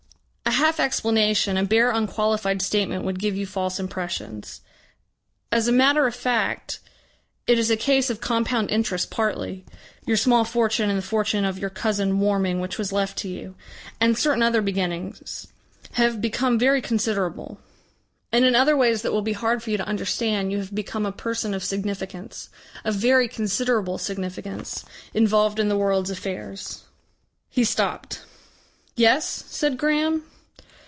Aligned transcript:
A 0.51 0.55
half 0.63 0.81
explanation, 0.81 1.55
a 1.55 1.63
bare 1.63 1.91
unqualified 1.91 2.61
statement 2.61 3.05
would 3.05 3.19
give 3.19 3.37
you 3.37 3.47
false 3.47 3.79
impressions. 3.79 4.59
As 5.49 5.67
a 5.67 5.71
matter 5.71 6.05
of 6.07 6.13
fact 6.13 6.81
it 7.47 7.57
is 7.57 7.71
a 7.71 7.77
case 7.77 8.09
of 8.09 8.19
compound 8.19 8.69
interest 8.69 9.09
partly 9.09 9.63
your 10.05 10.17
small 10.17 10.43
fortune, 10.43 10.89
and 10.89 10.97
the 10.99 11.03
fortune 11.03 11.45
of 11.45 11.57
your 11.57 11.69
cousin 11.69 12.19
Warming 12.19 12.59
which 12.59 12.77
was 12.77 12.91
left 12.91 13.17
to 13.19 13.29
you 13.29 13.55
and 14.01 14.17
certain 14.17 14.43
other 14.43 14.61
beginnings 14.61 15.47
have 15.93 16.19
become 16.21 16.59
very 16.59 16.81
considerable. 16.81 17.59
And 18.33 18.43
in 18.43 18.53
other 18.53 18.75
ways 18.75 19.01
that 19.03 19.13
will 19.13 19.23
be 19.23 19.33
hard 19.33 19.63
for 19.63 19.69
you 19.69 19.77
to 19.77 19.87
understand, 19.87 20.51
you 20.51 20.57
have 20.59 20.75
become 20.75 21.05
a 21.05 21.13
person 21.13 21.53
of 21.53 21.63
significance 21.63 22.49
of 22.83 22.95
very 22.95 23.29
considerable 23.29 23.97
significance 23.97 24.83
involved 25.13 25.59
in 25.59 25.69
the 25.69 25.77
world's 25.77 26.09
affairs." 26.11 26.83
He 27.49 27.63
stopped. 27.63 28.23
"Yes?" 28.97 29.45
said 29.47 29.77
Graham. 29.77 30.25